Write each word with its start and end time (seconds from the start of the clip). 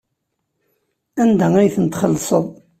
Anda 1.21 1.47
ay 1.57 1.69
tent-txellṣeḍ? 1.75 2.45